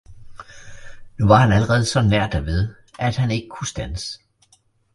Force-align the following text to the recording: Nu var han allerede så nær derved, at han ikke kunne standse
Nu 1.17 1.27
var 1.27 1.35
han 1.37 1.51
allerede 1.51 1.85
så 1.85 2.01
nær 2.01 2.29
derved, 2.29 2.75
at 2.99 3.15
han 3.15 3.31
ikke 3.31 3.49
kunne 3.51 3.67
standse 3.67 4.19